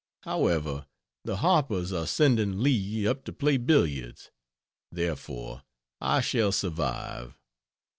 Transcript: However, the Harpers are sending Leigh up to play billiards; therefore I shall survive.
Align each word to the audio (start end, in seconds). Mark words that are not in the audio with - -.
However, 0.23 0.87
the 1.25 1.35
Harpers 1.37 1.93
are 1.93 2.07
sending 2.07 2.63
Leigh 2.63 3.05
up 3.05 3.23
to 3.25 3.31
play 3.31 3.57
billiards; 3.57 4.31
therefore 4.91 5.61
I 5.99 6.21
shall 6.21 6.51
survive. 6.51 7.37